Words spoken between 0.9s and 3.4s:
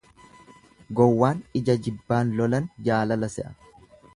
Gowwaan ija jibbaan lolan jaalala